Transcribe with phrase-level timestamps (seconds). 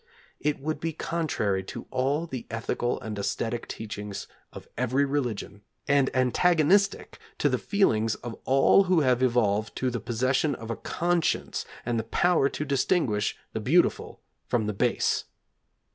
[0.39, 6.09] It would be contrary to all the ethical and æsthetic teachings of every religion, and
[6.15, 11.67] antagonistic to the feelings of all who have evolved to the possession of a conscience
[11.85, 15.25] and the power to distinguish the beautiful from the base.